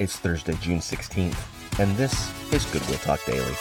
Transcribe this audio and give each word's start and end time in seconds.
It's 0.00 0.16
Thursday, 0.16 0.54
June 0.60 0.80
16th, 0.80 1.78
and 1.78 1.96
this 1.96 2.12
is 2.52 2.66
Goodwill 2.66 2.98
Talk 2.98 3.24
Daily. 3.26 3.54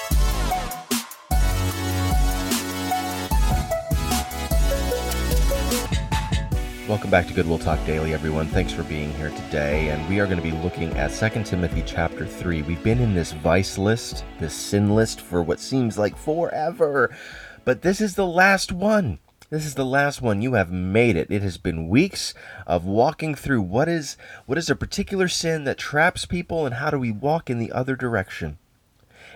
Welcome 6.90 7.12
back 7.12 7.28
to 7.28 7.34
Goodwill 7.36 7.60
Talk 7.60 7.86
Daily, 7.86 8.16
everyone. 8.16 8.48
Thanks 8.48 8.74
for 8.74 8.82
being 8.82 9.14
here 9.14 9.30
today. 9.30 9.90
And 9.90 10.10
we 10.10 10.20
are 10.20 10.26
going 10.26 10.38
to 10.38 10.44
be 10.44 10.58
looking 10.64 10.92
at 10.98 11.10
2 11.10 11.44
Timothy 11.44 11.84
chapter 11.86 12.26
3. 12.26 12.64
We've 12.64 12.84
been 12.84 13.00
in 13.00 13.14
this 13.14 13.34
vice 13.34 13.78
list, 13.78 14.26
this 14.40 14.56
sin 14.56 14.96
list, 14.96 15.22
for 15.22 15.44
what 15.44 15.60
seems 15.60 16.00
like 16.00 16.18
forever. 16.18 17.16
But 17.64 17.84
this 17.84 18.02
is 18.02 18.16
the 18.16 18.26
last 18.26 18.72
one. 18.72 19.20
This 19.54 19.68
is 19.68 19.76
the 19.76 19.86
last 19.86 20.20
one. 20.20 20.42
You 20.42 20.54
have 20.54 20.72
made 20.72 21.16
it. 21.16 21.30
It 21.30 21.44
has 21.44 21.60
been 21.60 21.88
weeks 21.88 22.34
of 22.66 22.86
walking 22.86 23.36
through 23.36 23.62
what 23.62 23.88
is 23.88 24.18
what 24.48 24.58
is 24.58 24.68
a 24.68 24.76
particular 24.76 25.28
sin 25.28 25.64
that 25.66 25.78
traps 25.78 26.26
people 26.26 26.66
and 26.66 26.74
how 26.74 26.90
do 26.90 26.98
we 26.98 27.12
walk 27.12 27.52
in 27.52 27.60
the 27.60 27.72
other 27.72 27.96
direction. 27.96 28.58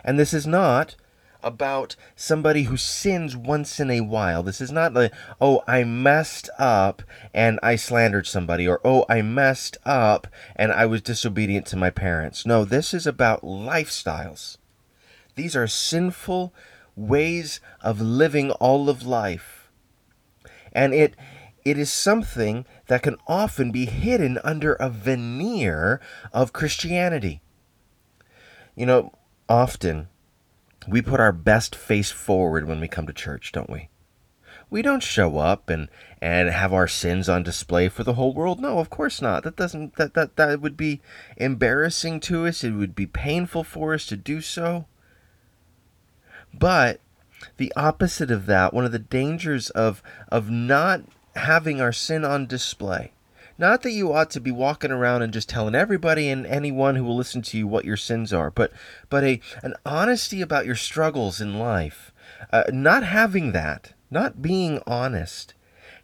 And 0.03 0.17
this 0.17 0.34
is 0.34 0.48
not 0.48 0.95
about 1.44 1.95
somebody 2.16 2.63
who 2.63 2.77
sins 2.77 3.38
once 3.38 3.80
in 3.80 3.91
a 3.91 4.02
while. 4.02 4.41
This 4.41 4.59
is 4.59 4.72
not 4.72 4.91
like, 4.91 5.13
oh, 5.39 5.61
I 5.67 5.84
messed 5.84 6.49
up 6.58 7.03
and 7.31 7.59
I 7.61 7.75
slandered 7.75 8.25
somebody, 8.25 8.67
or 8.67 8.81
oh, 8.84 9.05
I 9.08 9.22
messed 9.22 9.77
up 9.86 10.25
and 10.55 10.72
I 10.72 10.88
was 10.88 11.03
disobedient 11.03 11.67
to 11.67 11.75
my 11.75 11.91
parents. 11.91 12.44
No, 12.44 12.66
this 12.66 12.91
is 12.91 13.05
about 13.05 13.44
lifestyles. 13.44 14.58
These 15.36 15.55
are 15.55 15.67
sinful 15.67 16.55
ways 16.95 17.61
of 17.81 18.02
living 18.02 18.49
all 18.49 18.89
of 18.89 19.05
life 19.05 19.56
and 20.77 20.94
it 20.94 21.16
it 21.66 21.77
is 21.77 21.91
something 21.91 22.66
that 22.86 23.02
can 23.02 23.17
often 23.27 23.72
be 23.72 23.86
hidden 23.88 24.40
under 24.44 24.76
a 24.76 24.90
veneer 24.90 26.00
of 26.31 26.53
Christianity. 26.53 27.41
You 28.73 28.86
know, 28.86 29.12
often 29.50 30.08
we 30.88 31.02
put 31.02 31.20
our 31.20 31.33
best 31.33 31.75
face 31.75 32.11
forward 32.11 32.66
when 32.66 32.80
we 32.80 32.88
come 32.88 33.05
to 33.08 33.11
church, 33.11 33.52
don't 33.52 33.70
we? 33.70 33.89
We 34.70 34.81
don't 34.81 35.03
show 35.03 35.39
up 35.39 35.70
and, 35.70 35.89
and 36.22 36.50
have 36.50 36.72
our 36.73 36.88
sins 36.88 37.28
on 37.28 37.44
display 37.44 37.89
for 37.89 38.03
the 38.03 38.14
whole 38.14 38.33
world. 38.33 38.61
No, 38.61 38.80
of 38.80 38.89
course 38.89 39.22
not. 39.22 39.44
That 39.44 39.55
doesn't 39.55 39.95
that, 39.95 40.14
that 40.14 40.36
that 40.38 40.61
would 40.61 40.78
be 40.78 41.02
embarrassing 41.38 42.20
to 42.22 42.45
us. 42.45 42.64
It 42.64 42.72
would 42.72 42.95
be 42.95 43.08
painful 43.08 43.64
for 43.64 43.94
us 43.94 44.05
to 44.05 44.16
do 44.16 44.39
so. 44.42 44.86
But 46.53 47.02
the 47.57 47.73
opposite 47.75 48.31
of 48.31 48.45
that, 48.47 48.73
one 48.73 48.85
of 48.85 48.91
the 48.91 48.99
dangers 48.99 49.69
of 49.71 50.02
of 50.30 50.49
not 50.49 51.02
having 51.35 51.80
our 51.80 51.91
sin 51.91 52.25
on 52.25 52.47
display. 52.47 53.11
Not 53.59 53.81
that 53.81 53.91
you 53.91 54.13
ought 54.13 54.30
to 54.31 54.39
be 54.39 54.52
walking 54.52 54.91
around 54.91 55.23
and 55.23 55.33
just 55.33 55.49
telling 55.49 55.73
everybody 55.73 56.30
and 56.30 56.45
anyone 56.45 56.95
who 56.95 57.03
will 57.03 57.15
listen 57.15 57.41
to 57.43 57.58
you 57.58 57.67
what 57.67 57.85
your 57.85 57.97
sins 57.97 58.31
are, 58.31 58.52
but 58.52 58.71
but 59.09 59.23
a 59.23 59.39
an 59.63 59.73
honesty 59.85 60.41
about 60.41 60.65
your 60.65 60.75
struggles 60.75 61.41
in 61.41 61.58
life. 61.58 62.11
Uh, 62.52 62.63
not 62.71 63.03
having 63.03 63.52
that, 63.53 63.93
not 64.11 64.41
being 64.41 64.81
honest, 64.85 65.53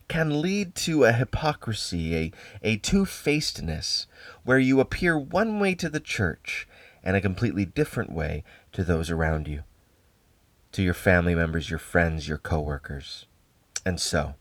can 0.08 0.42
lead 0.42 0.74
to 0.76 1.04
a 1.04 1.12
hypocrisy, 1.12 2.16
a, 2.16 2.32
a 2.64 2.78
two 2.78 3.06
facedness, 3.06 4.08
where 4.44 4.60
you 4.60 4.80
appear 4.80 5.18
one 5.18 5.60
way 5.60 5.76
to 5.76 5.90
the 5.90 6.00
church 6.00 6.68
and 7.04 7.16
a 7.16 7.22
completely 7.22 7.66
different 7.66 8.12
way 8.12 8.44
to 8.72 8.84
those 8.84 9.12
around 9.12 9.48
you 9.48 9.64
to 10.74 10.84
your 10.84 10.94
family 10.94 11.34
members, 11.34 11.70
your 11.70 11.80
friends, 11.80 12.28
your 12.28 12.38
coworkers. 12.38 13.26
And 13.86 14.00
so, 14.00 14.36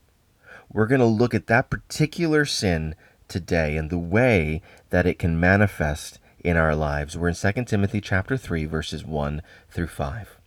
we're 0.71 0.87
going 0.87 0.99
to 0.99 1.05
look 1.05 1.33
at 1.33 1.47
that 1.47 1.69
particular 1.69 2.45
sin 2.45 2.95
today 3.27 3.77
and 3.77 3.89
the 3.89 3.99
way 3.99 4.61
that 4.89 5.05
it 5.05 5.19
can 5.19 5.39
manifest 5.39 6.19
in 6.43 6.57
our 6.57 6.75
lives. 6.75 7.17
We're 7.17 7.29
in 7.29 7.35
2 7.35 7.65
Timothy 7.65 8.01
chapter 8.01 8.37
3 8.37 8.65
verses 8.65 9.05
1 9.05 9.41
through 9.69 9.87
5. 9.87 10.37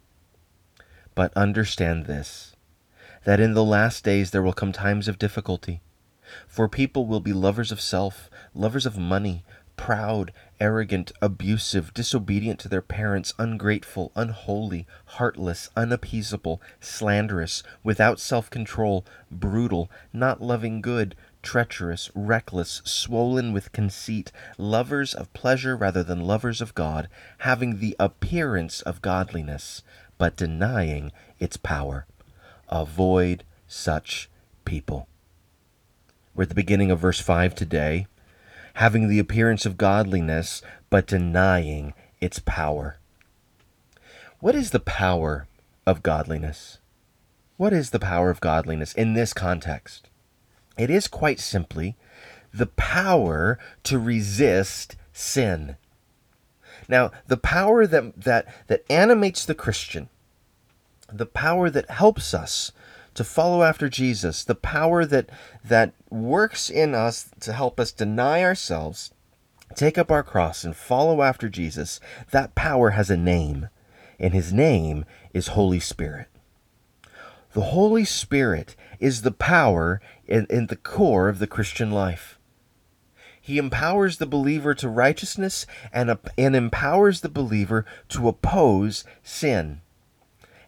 But 1.15 1.33
understand 1.37 2.07
this 2.07 2.53
that 3.25 3.41
in 3.41 3.55
the 3.55 3.65
last 3.65 4.05
days 4.05 4.31
there 4.31 4.43
will 4.43 4.53
come 4.53 4.71
times 4.71 5.09
of 5.09 5.19
difficulty. 5.19 5.81
For 6.47 6.69
people 6.69 7.07
will 7.07 7.21
be 7.21 7.33
lovers 7.33 7.73
of 7.73 7.81
self, 7.81 8.31
lovers 8.55 8.87
of 8.87 8.99
money, 8.99 9.45
proud, 9.77 10.33
arrogant, 10.61 11.13
abusive, 11.21 11.93
disobedient 11.95 12.59
to 12.61 12.69
their 12.69 12.83
parents, 12.83 13.35
ungrateful, 13.39 14.11
unholy, 14.15 14.87
heartless, 15.05 15.71
unappeasable, 15.77 16.61
slanderous, 16.81 17.63
without 17.83 18.19
self 18.19 18.49
control, 18.51 19.05
brutal, 19.31 19.91
not 20.13 20.41
loving 20.41 20.81
good, 20.81 21.15
treacherous, 21.43 22.11
reckless, 22.15 22.83
swollen 22.85 23.53
with 23.53 23.73
conceit, 23.73 24.33
lovers 24.59 25.15
of 25.15 25.33
pleasure 25.33 25.77
rather 25.77 26.03
than 26.03 26.21
lovers 26.21 26.61
of 26.61 26.75
God, 26.75 27.09
having 27.39 27.79
the 27.79 27.95
appearance 28.01 28.83
of 28.83 29.03
godliness, 29.03 29.83
but 30.19 30.37
denying 30.37 31.13
its 31.39 31.57
power. 31.57 32.07
Avoid 32.69 33.45
such 33.69 34.29
people. 34.65 35.07
We're 36.35 36.43
at 36.43 36.49
the 36.49 36.55
beginning 36.55 36.91
of 36.91 36.99
verse 36.99 37.21
5 37.21 37.55
today 37.55 38.07
having 38.77 39.09
the 39.09 39.19
appearance 39.19 39.65
of 39.65 39.79
godliness, 39.79 40.61
but 40.91 41.07
denying 41.07 41.95
its 42.21 42.39
power. 42.39 42.99
What 44.39 44.55
is 44.55 44.71
the 44.71 44.81
power 44.81 45.49
of 45.87 46.03
godliness? 46.03 46.79
What 47.57 47.73
is 47.73 47.89
the 47.89 47.99
power 47.99 48.29
of 48.29 48.41
godliness 48.41 48.93
in 48.93 49.15
this 49.15 49.33
context? 49.33 50.11
It 50.77 50.91
is 50.91 51.09
quite 51.09 51.41
simply 51.41 51.97
the 52.53 52.67
power 52.67 53.59
to 53.85 53.99
resist 53.99 54.97
sin. 55.11 55.77
Now, 56.87 57.13
the 57.29 57.39
power 57.39 57.87
that, 57.87 58.21
that, 58.25 58.47
that 58.67 58.85
animates 58.91 59.47
the 59.47 59.55
Christian, 59.55 60.11
the 61.11 61.25
power 61.25 61.71
that 61.71 61.89
helps 61.89 62.35
us 62.35 62.73
to 63.17 63.25
follow 63.25 63.63
after 63.63 63.89
Jesus, 63.89 64.45
the 64.45 64.55
power 64.55 65.05
that 65.07 65.31
that 65.65 65.95
works 66.11 66.71
in 66.71 66.95
us 66.95 67.31
to 67.41 67.53
help 67.53 67.81
us 67.81 67.91
deny 67.91 68.43
ourselves, 68.43 69.11
take 69.75 69.99
up 69.99 70.11
our 70.11 70.23
cross 70.23 70.65
and 70.65 70.77
follow 70.77 71.23
after 71.23 71.49
Jesus, 71.49 71.99
that 72.31 72.55
power 72.55 72.91
has 72.91 73.11
a 73.11 73.17
name, 73.17 73.69
and 74.21 74.35
his 74.35 74.53
name 74.53 75.05
is 75.33 75.49
Holy 75.49 75.81
Spirit. 75.81 76.29
The 77.55 77.63
Holy 77.63 78.05
Spirit 78.05 78.77
is 79.01 79.23
the 79.23 79.33
power 79.33 80.01
in, 80.27 80.47
in 80.51 80.67
the 80.67 80.77
core 80.77 81.31
of 81.31 81.39
the 81.39 81.47
Christian 81.47 81.91
life. 81.91 82.39
He 83.41 83.57
empowers 83.59 84.19
the 84.19 84.27
believer 84.27 84.75
to 84.75 84.89
righteousness 84.89 85.67
and, 85.91 86.19
and 86.37 86.55
empowers 86.55 87.23
the 87.23 87.29
believer 87.31 87.87
to 88.11 88.29
oppose 88.29 89.05
sin 89.23 89.81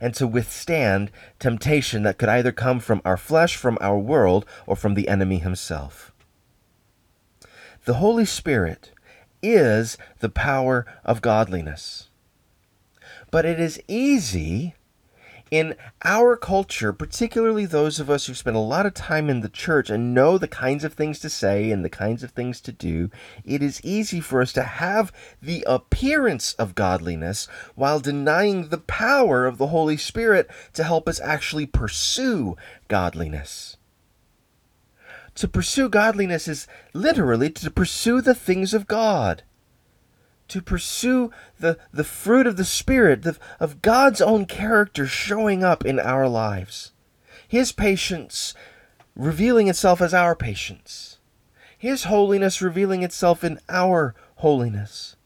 and 0.00 0.14
to 0.14 0.26
withstand 0.26 1.10
temptation 1.38 2.02
that 2.02 2.18
could 2.18 2.28
either 2.28 2.52
come 2.52 2.80
from 2.80 3.02
our 3.04 3.16
flesh, 3.16 3.56
from 3.56 3.78
our 3.80 3.98
world, 3.98 4.44
or 4.66 4.76
from 4.76 4.94
the 4.94 5.08
enemy 5.08 5.38
himself. 5.38 6.12
The 7.84 7.94
Holy 7.94 8.24
Spirit 8.24 8.92
is 9.42 9.96
the 10.20 10.28
power 10.28 10.86
of 11.04 11.22
godliness. 11.22 12.08
But 13.30 13.44
it 13.44 13.60
is 13.60 13.82
easy 13.88 14.74
in 15.50 15.76
our 16.04 16.36
culture, 16.36 16.92
particularly 16.92 17.66
those 17.66 18.00
of 18.00 18.10
us 18.10 18.26
who 18.26 18.34
spend 18.34 18.56
a 18.56 18.60
lot 18.60 18.86
of 18.86 18.94
time 18.94 19.30
in 19.30 19.40
the 19.40 19.48
church 19.48 19.90
and 19.90 20.14
know 20.14 20.38
the 20.38 20.48
kinds 20.48 20.84
of 20.84 20.94
things 20.94 21.18
to 21.20 21.30
say 21.30 21.70
and 21.70 21.84
the 21.84 21.90
kinds 21.90 22.22
of 22.22 22.30
things 22.30 22.60
to 22.62 22.72
do, 22.72 23.10
it 23.44 23.62
is 23.62 23.84
easy 23.84 24.20
for 24.20 24.40
us 24.42 24.52
to 24.52 24.62
have 24.62 25.12
the 25.40 25.64
appearance 25.66 26.52
of 26.54 26.74
godliness 26.74 27.48
while 27.74 28.00
denying 28.00 28.68
the 28.68 28.78
power 28.78 29.46
of 29.46 29.58
the 29.58 29.68
Holy 29.68 29.96
Spirit 29.96 30.50
to 30.72 30.84
help 30.84 31.08
us 31.08 31.20
actually 31.20 31.66
pursue 31.66 32.56
godliness. 32.88 33.76
To 35.36 35.46
pursue 35.46 35.88
godliness 35.88 36.48
is 36.48 36.66
literally 36.92 37.50
to 37.50 37.70
pursue 37.70 38.20
the 38.20 38.34
things 38.34 38.74
of 38.74 38.88
God 38.88 39.44
to 40.48 40.62
pursue 40.62 41.30
the, 41.60 41.78
the 41.92 42.04
fruit 42.04 42.46
of 42.46 42.56
the 42.56 42.64
Spirit, 42.64 43.22
the, 43.22 43.36
of 43.60 43.82
God's 43.82 44.20
own 44.20 44.46
character 44.46 45.06
showing 45.06 45.62
up 45.62 45.84
in 45.84 46.00
our 46.00 46.28
lives. 46.28 46.92
His 47.46 47.72
patience 47.72 48.54
revealing 49.14 49.68
itself 49.68 50.00
as 50.00 50.14
our 50.14 50.34
patience. 50.34 51.18
His 51.76 52.04
holiness 52.04 52.60
revealing 52.60 53.02
itself 53.02 53.44
in 53.44 53.60
our 53.68 54.14
holiness. 54.36 55.16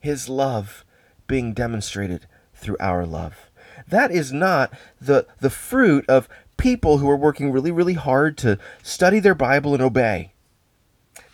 His 0.00 0.28
love 0.28 0.84
being 1.26 1.52
demonstrated 1.52 2.26
through 2.54 2.76
our 2.80 3.06
love. 3.06 3.50
That 3.86 4.10
is 4.10 4.32
not 4.32 4.72
the, 5.00 5.26
the 5.40 5.50
fruit 5.50 6.04
of 6.08 6.28
people 6.56 6.98
who 6.98 7.08
are 7.08 7.16
working 7.16 7.52
really, 7.52 7.70
really 7.70 7.94
hard 7.94 8.36
to 8.38 8.58
study 8.82 9.20
their 9.20 9.34
Bible 9.34 9.72
and 9.74 9.82
obey. 9.82 10.32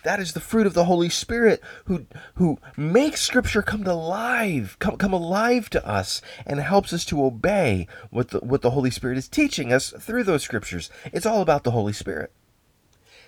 That 0.05 0.19
is 0.19 0.33
the 0.33 0.39
fruit 0.39 0.67
of 0.67 0.75
the 0.75 0.85
Holy 0.85 1.09
Spirit 1.09 1.63
who 1.85 2.05
who 2.35 2.59
makes 2.77 3.21
scripture 3.21 3.63
come 3.63 3.83
to 3.85 3.93
life, 3.95 4.77
come, 4.77 4.97
come 4.97 5.13
alive 5.13 5.67
to 5.71 5.83
us 5.83 6.21
and 6.45 6.59
helps 6.59 6.93
us 6.93 7.05
to 7.05 7.25
obey 7.25 7.87
what 8.11 8.29
the, 8.29 8.37
what 8.37 8.61
the 8.61 8.69
Holy 8.69 8.91
Spirit 8.91 9.17
is 9.17 9.27
teaching 9.27 9.73
us 9.73 9.89
through 9.99 10.23
those 10.23 10.43
scriptures. 10.43 10.91
It's 11.11 11.25
all 11.25 11.41
about 11.41 11.63
the 11.63 11.71
Holy 11.71 11.91
Spirit. 11.91 12.31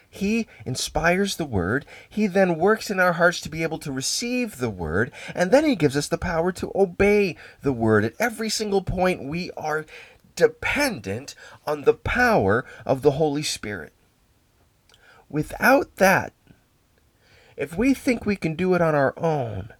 He 0.07 0.45
inspires 0.67 1.37
the 1.37 1.45
word. 1.45 1.83
He 2.07 2.27
then 2.27 2.59
works 2.59 2.91
in 2.91 2.99
our 2.99 3.13
hearts 3.13 3.41
to 3.41 3.49
be 3.49 3.63
able 3.63 3.79
to 3.79 3.91
receive 3.91 4.59
the 4.59 4.69
word. 4.69 5.11
And 5.33 5.49
then 5.49 5.65
he 5.65 5.75
gives 5.75 5.97
us 5.97 6.07
the 6.07 6.19
power 6.19 6.51
to 6.51 6.71
obey 6.75 7.37
the 7.63 7.73
word. 7.73 8.05
At 8.05 8.13
every 8.19 8.49
single 8.49 8.83
point, 8.83 9.23
we 9.23 9.49
are 9.57 9.87
dependent 10.35 11.33
on 11.65 11.85
the 11.85 11.95
power 11.95 12.65
of 12.85 13.01
the 13.01 13.11
Holy 13.11 13.41
Spirit. 13.41 13.93
Without 15.27 15.95
that, 15.95 16.33
if 17.57 17.75
we 17.75 17.93
think 17.93 18.25
we 18.25 18.35
can 18.35 18.53
do 18.55 18.75
it 18.75 18.81
on 18.81 18.95
our 18.95 19.13
own, 19.17 19.73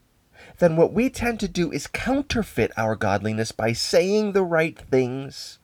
then 0.57 0.75
what 0.75 0.91
we 0.91 1.09
tend 1.09 1.39
to 1.39 1.47
do 1.47 1.71
is 1.71 1.85
counterfeit 1.85 2.71
our 2.75 2.95
godliness 2.95 3.51
by 3.51 3.71
saying 3.71 4.31
the 4.31 4.44
right 4.44 4.77
things, 4.77 5.59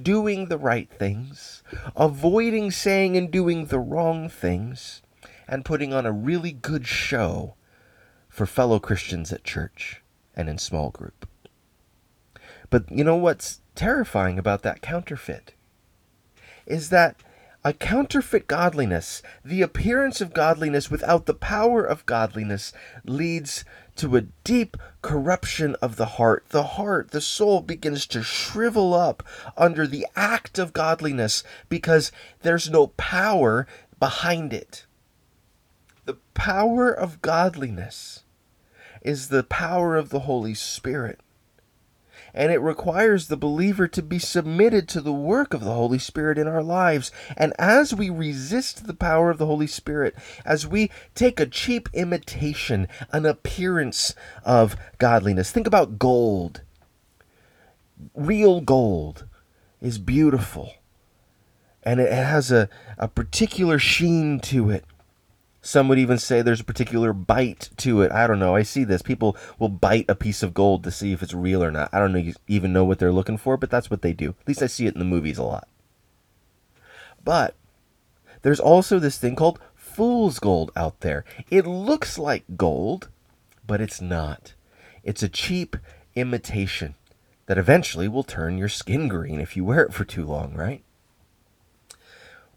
doing 0.00 0.46
the 0.46 0.58
right 0.58 0.90
things, 0.90 1.62
avoiding 1.96 2.72
saying 2.72 3.16
and 3.16 3.30
doing 3.30 3.66
the 3.66 3.78
wrong 3.78 4.28
things, 4.28 5.02
and 5.46 5.64
putting 5.64 5.94
on 5.94 6.04
a 6.04 6.12
really 6.12 6.52
good 6.52 6.86
show 6.86 7.54
for 8.28 8.46
fellow 8.46 8.80
Christians 8.80 9.32
at 9.32 9.44
church 9.44 10.02
and 10.34 10.48
in 10.48 10.58
small 10.58 10.90
group. 10.90 11.28
But 12.70 12.90
you 12.90 13.04
know 13.04 13.16
what's 13.16 13.60
terrifying 13.74 14.38
about 14.38 14.62
that 14.62 14.82
counterfeit? 14.82 15.54
Is 16.66 16.90
that 16.90 17.16
a 17.64 17.72
counterfeit 17.72 18.46
godliness, 18.46 19.22
the 19.44 19.60
appearance 19.60 20.20
of 20.20 20.32
godliness 20.32 20.90
without 20.90 21.26
the 21.26 21.34
power 21.34 21.84
of 21.84 22.06
godliness, 22.06 22.72
leads 23.04 23.64
to 23.96 24.16
a 24.16 24.22
deep 24.44 24.76
corruption 25.02 25.76
of 25.82 25.96
the 25.96 26.06
heart. 26.06 26.44
The 26.48 26.62
heart, 26.62 27.10
the 27.10 27.20
soul 27.20 27.60
begins 27.60 28.06
to 28.08 28.22
shrivel 28.22 28.94
up 28.94 29.22
under 29.56 29.86
the 29.86 30.06
act 30.16 30.58
of 30.58 30.72
godliness 30.72 31.44
because 31.68 32.10
there's 32.40 32.70
no 32.70 32.88
power 32.88 33.66
behind 33.98 34.54
it. 34.54 34.86
The 36.06 36.16
power 36.32 36.90
of 36.90 37.20
godliness 37.20 38.24
is 39.02 39.28
the 39.28 39.44
power 39.44 39.96
of 39.96 40.08
the 40.08 40.20
Holy 40.20 40.54
Spirit 40.54 41.20
and 42.34 42.52
it 42.52 42.58
requires 42.58 43.26
the 43.26 43.36
believer 43.36 43.88
to 43.88 44.02
be 44.02 44.18
submitted 44.18 44.88
to 44.88 45.00
the 45.00 45.12
work 45.12 45.54
of 45.54 45.64
the 45.64 45.74
Holy 45.74 45.98
Spirit 45.98 46.38
in 46.38 46.46
our 46.46 46.62
lives. 46.62 47.10
And 47.36 47.52
as 47.58 47.94
we 47.94 48.10
resist 48.10 48.86
the 48.86 48.94
power 48.94 49.30
of 49.30 49.38
the 49.38 49.46
Holy 49.46 49.66
Spirit, 49.66 50.14
as 50.44 50.66
we 50.66 50.90
take 51.14 51.40
a 51.40 51.46
cheap 51.46 51.88
imitation, 51.92 52.88
an 53.12 53.26
appearance 53.26 54.14
of 54.44 54.76
godliness, 54.98 55.50
think 55.50 55.66
about 55.66 55.98
gold. 55.98 56.62
Real 58.14 58.60
gold 58.60 59.26
is 59.80 59.98
beautiful 59.98 60.74
and 61.82 62.00
it 62.00 62.12
has 62.12 62.52
a, 62.52 62.68
a 62.98 63.08
particular 63.08 63.78
sheen 63.78 64.40
to 64.40 64.70
it. 64.70 64.84
Some 65.62 65.88
would 65.88 65.98
even 65.98 66.18
say 66.18 66.40
there's 66.40 66.60
a 66.60 66.64
particular 66.64 67.12
bite 67.12 67.68
to 67.78 68.00
it. 68.00 68.10
I 68.12 68.26
don't 68.26 68.38
know. 68.38 68.56
I 68.56 68.62
see 68.62 68.84
this. 68.84 69.02
People 69.02 69.36
will 69.58 69.68
bite 69.68 70.06
a 70.08 70.14
piece 70.14 70.42
of 70.42 70.54
gold 70.54 70.82
to 70.84 70.90
see 70.90 71.12
if 71.12 71.22
it's 71.22 71.34
real 71.34 71.62
or 71.62 71.70
not. 71.70 71.90
I 71.92 71.98
don't 71.98 72.34
even 72.48 72.72
know 72.72 72.84
what 72.84 72.98
they're 72.98 73.12
looking 73.12 73.36
for, 73.36 73.56
but 73.56 73.70
that's 73.70 73.90
what 73.90 74.00
they 74.00 74.14
do. 74.14 74.34
At 74.40 74.48
least 74.48 74.62
I 74.62 74.66
see 74.66 74.86
it 74.86 74.94
in 74.94 74.98
the 74.98 75.04
movies 75.04 75.36
a 75.36 75.42
lot. 75.42 75.68
But 77.22 77.54
there's 78.42 78.60
also 78.60 78.98
this 78.98 79.18
thing 79.18 79.36
called 79.36 79.60
fool's 79.74 80.38
gold 80.38 80.72
out 80.74 81.00
there. 81.00 81.24
It 81.50 81.66
looks 81.66 82.18
like 82.18 82.44
gold, 82.56 83.08
but 83.66 83.82
it's 83.82 84.00
not. 84.00 84.54
It's 85.04 85.22
a 85.22 85.28
cheap 85.28 85.76
imitation 86.14 86.94
that 87.46 87.58
eventually 87.58 88.08
will 88.08 88.22
turn 88.22 88.56
your 88.56 88.68
skin 88.68 89.08
green 89.08 89.40
if 89.40 89.56
you 89.56 89.64
wear 89.64 89.82
it 89.82 89.92
for 89.92 90.04
too 90.04 90.24
long, 90.24 90.54
right? 90.54 90.82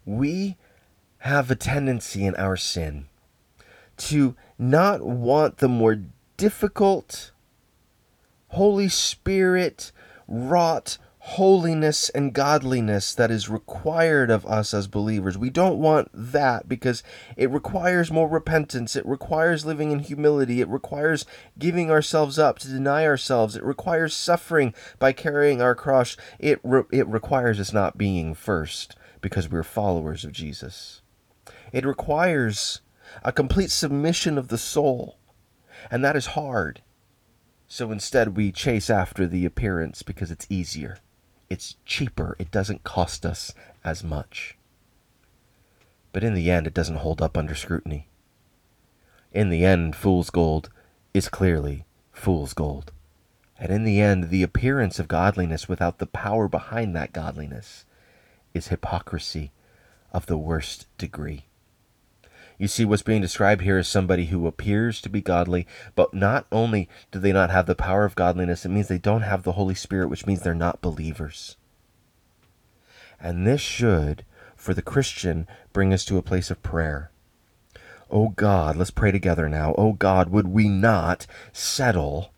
We 0.06 0.56
have 1.24 1.50
a 1.50 1.56
tendency 1.56 2.26
in 2.26 2.36
our 2.36 2.58
sin 2.58 3.06
to 3.96 4.36
not 4.60 5.02
want 5.02 5.60
the 5.60 5.70
more 5.70 6.02
difficult, 6.36 7.32
Holy 8.50 8.90
Spirit 8.90 9.94
wrought 10.28 10.98
holiness 11.20 12.10
and 12.10 12.34
godliness 12.34 13.16
that 13.16 13.32
is 13.32 13.48
required 13.48 14.30
of 14.30 14.46
us 14.46 14.74
as 14.74 14.88
believers. 14.88 15.38
We 15.38 15.50
don't 15.50 15.78
want 15.78 16.10
that 16.14 16.68
because 16.68 17.04
it 17.38 17.50
requires 17.50 18.12
more 18.12 18.28
repentance. 18.28 18.98
It 18.98 19.06
requires 19.06 19.66
living 19.66 19.92
in 19.92 20.00
humility. 20.00 20.60
It 20.60 20.68
requires 20.68 21.26
giving 21.58 21.90
ourselves 21.90 22.38
up 22.38 22.60
to 22.60 22.68
deny 22.68 23.06
ourselves. 23.06 23.56
It 23.56 23.64
requires 23.64 24.14
suffering 24.14 24.74
by 25.00 25.14
carrying 25.14 25.62
our 25.62 25.74
cross. 25.74 26.18
It, 26.38 26.60
re- 26.64 26.84
it 26.92 27.08
requires 27.08 27.62
us 27.62 27.72
not 27.72 27.98
being 27.98 28.34
first 28.34 28.98
because 29.22 29.50
we're 29.50 29.64
followers 29.64 30.26
of 30.26 30.34
Jesus. 30.34 31.00
It 31.74 31.86
requires 31.86 32.82
a 33.24 33.32
complete 33.32 33.72
submission 33.72 34.38
of 34.38 34.48
the 34.48 34.60
soul, 34.60 35.18
and 35.90 36.06
that 36.06 36.16
is 36.16 36.28
hard. 36.28 36.82
So 37.68 37.92
instead, 37.92 38.38
we 38.38 38.52
chase 38.52 38.92
after 38.92 39.26
the 39.26 39.44
appearance 39.44 40.04
because 40.04 40.30
it's 40.30 40.46
easier, 40.50 41.00
it's 41.50 41.76
cheaper, 41.84 42.36
it 42.38 42.52
doesn't 42.52 42.84
cost 42.84 43.26
us 43.26 43.54
as 43.84 44.04
much. 44.04 44.56
But 46.12 46.24
in 46.24 46.36
the 46.36 46.52
end, 46.52 46.68
it 46.68 46.76
doesn't 46.76 46.98
hold 46.98 47.24
up 47.24 47.36
under 47.36 47.56
scrutiny. 47.56 48.08
In 49.32 49.50
the 49.50 49.66
end, 49.66 49.96
fool's 49.96 50.30
gold 50.30 50.70
is 51.12 51.28
clearly 51.28 51.86
fool's 52.12 52.54
gold. 52.54 52.92
And 53.58 53.72
in 53.72 53.84
the 53.84 54.00
end, 54.00 54.30
the 54.30 54.44
appearance 54.44 55.00
of 55.00 55.08
godliness 55.08 55.68
without 55.68 55.98
the 55.98 56.06
power 56.06 56.48
behind 56.48 56.96
that 56.96 57.14
godliness 57.14 57.86
is 58.54 58.68
hypocrisy 58.68 59.52
of 60.12 60.28
the 60.28 60.38
worst 60.38 60.86
degree. 61.00 61.46
You 62.58 62.68
see, 62.68 62.86
what's 62.86 63.02
being 63.02 63.22
described 63.22 63.62
here 63.62 63.78
is 63.78 63.88
somebody 63.88 64.26
who 64.26 64.48
appears 64.48 65.02
to 65.02 65.10
be 65.10 65.22
godly, 65.22 65.68
but 65.96 66.14
not 66.14 66.46
only 66.52 66.88
do 67.12 67.20
they 67.20 67.34
not 67.34 67.50
have 67.50 67.66
the 67.66 67.76
power 67.76 68.06
of 68.06 68.16
godliness, 68.16 68.66
it 68.66 68.70
means 68.70 68.88
they 68.88 68.98
don't 68.98 69.22
have 69.22 69.44
the 69.44 69.54
Holy 69.54 69.76
Spirit, 69.76 70.10
which 70.10 70.26
means 70.26 70.42
they're 70.42 70.54
not 70.54 70.82
believers. 70.82 71.58
And 73.20 73.48
this 73.48 73.62
should, 73.62 74.26
for 74.56 74.74
the 74.74 74.82
Christian, 74.82 75.48
bring 75.72 75.94
us 75.94 76.06
to 76.06 76.18
a 76.18 76.24
place 76.24 76.52
of 76.52 76.62
prayer. 76.62 77.12
Oh 78.12 78.30
God, 78.30 78.76
let's 78.76 78.92
pray 78.92 79.12
together 79.12 79.50
now. 79.50 79.74
Oh 79.78 79.94
God, 79.94 80.30
would 80.30 80.48
we 80.48 80.68
not 80.68 81.26
settle 81.52 82.32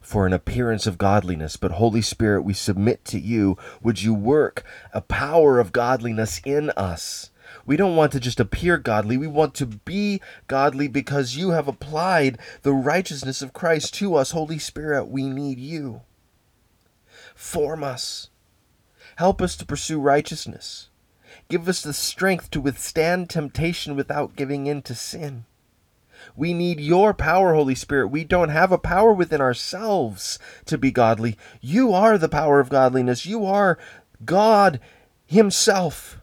for 0.00 0.26
an 0.26 0.32
appearance 0.32 0.86
of 0.86 0.98
godliness, 0.98 1.56
but 1.56 1.72
Holy 1.72 2.02
Spirit, 2.02 2.42
we 2.42 2.52
submit 2.52 3.04
to 3.06 3.18
you. 3.18 3.56
Would 3.82 4.02
you 4.02 4.14
work 4.14 4.62
a 4.92 5.00
power 5.00 5.58
of 5.58 5.72
godliness 5.72 6.40
in 6.44 6.70
us? 6.70 7.30
We 7.66 7.76
don't 7.76 7.96
want 7.96 8.12
to 8.12 8.20
just 8.20 8.40
appear 8.40 8.78
godly. 8.78 9.16
We 9.16 9.26
want 9.26 9.54
to 9.54 9.66
be 9.66 10.20
godly 10.46 10.88
because 10.88 11.36
you 11.36 11.50
have 11.50 11.68
applied 11.68 12.38
the 12.62 12.72
righteousness 12.72 13.42
of 13.42 13.52
Christ 13.52 13.94
to 13.94 14.14
us. 14.16 14.32
Holy 14.32 14.58
Spirit, 14.58 15.06
we 15.06 15.28
need 15.28 15.58
you. 15.58 16.02
Form 17.34 17.82
us. 17.82 18.28
Help 19.16 19.40
us 19.40 19.56
to 19.56 19.66
pursue 19.66 20.00
righteousness. 20.00 20.88
Give 21.48 21.68
us 21.68 21.82
the 21.82 21.92
strength 21.92 22.50
to 22.50 22.60
withstand 22.60 23.28
temptation 23.28 23.96
without 23.96 24.36
giving 24.36 24.66
in 24.66 24.82
to 24.82 24.94
sin. 24.94 25.44
We 26.36 26.54
need 26.54 26.80
your 26.80 27.12
power, 27.12 27.54
Holy 27.54 27.74
Spirit. 27.74 28.08
We 28.08 28.24
don't 28.24 28.48
have 28.48 28.72
a 28.72 28.78
power 28.78 29.12
within 29.12 29.40
ourselves 29.40 30.38
to 30.66 30.78
be 30.78 30.90
godly. 30.90 31.36
You 31.60 31.92
are 31.92 32.16
the 32.16 32.28
power 32.28 32.60
of 32.60 32.70
godliness. 32.70 33.26
You 33.26 33.44
are 33.44 33.78
God 34.24 34.80
Himself. 35.26 36.20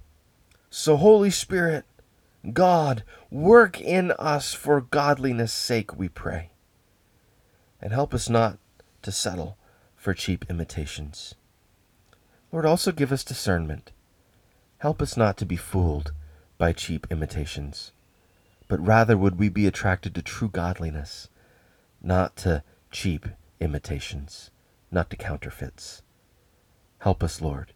So, 0.74 0.96
Holy 0.96 1.32
Spirit, 1.32 1.84
God, 2.54 3.04
work 3.30 3.82
in 3.82 4.12
us 4.12 4.54
for 4.54 4.80
godliness' 4.80 5.52
sake, 5.52 6.00
we 6.00 6.08
pray. 6.08 6.52
And 7.82 7.92
help 7.92 8.14
us 8.14 8.30
not 8.30 8.58
to 9.02 9.12
settle 9.12 9.58
for 9.98 10.14
cheap 10.14 10.46
imitations. 10.50 11.36
Lord, 12.54 12.66
also 12.66 12.94
give 12.94 13.12
us 13.12 13.26
discernment. 13.26 13.92
Help 14.78 15.02
us 15.02 15.18
not 15.18 15.36
to 15.38 15.46
be 15.46 15.58
fooled 15.58 16.14
by 16.58 16.72
cheap 16.72 17.06
imitations, 17.12 17.92
but 18.70 18.80
rather 18.80 19.18
would 19.18 19.38
we 19.38 19.50
be 19.50 19.68
attracted 19.68 20.16
to 20.16 20.22
true 20.22 20.48
godliness, 20.48 21.28
not 22.02 22.38
to 22.38 22.64
cheap 22.92 23.28
imitations, 23.60 24.52
not 24.90 25.10
to 25.10 25.18
counterfeits. 25.18 26.02
Help 27.00 27.22
us, 27.24 27.42
Lord 27.42 27.74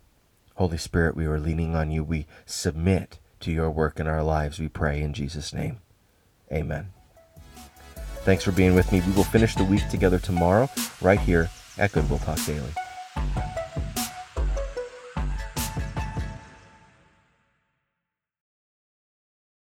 Holy 0.56 0.78
Spirit, 0.78 1.16
we 1.16 1.26
are 1.26 1.40
leaning 1.40 1.76
on 1.76 1.92
you. 1.92 2.04
We 2.04 2.28
submit 2.46 3.20
to 3.42 3.52
your 3.52 3.70
work 3.70 4.00
in 4.00 4.08
our 4.08 4.24
lives. 4.24 4.60
We 4.60 4.70
pray 4.70 5.02
in 5.02 5.14
Jesus' 5.14 5.54
name. 5.54 5.80
Amen. 6.52 6.90
Thanks 8.24 8.44
for 8.44 8.52
being 8.52 8.74
with 8.74 8.92
me. 8.92 9.02
We 9.06 9.14
will 9.14 9.24
finish 9.24 9.54
the 9.56 9.66
week 9.66 9.88
together 9.90 10.18
tomorrow, 10.18 10.70
right 11.02 11.20
here 11.20 11.50
at 11.78 11.92
Goodwill 11.92 12.20
Talk 12.20 12.44
Daily. 12.46 12.72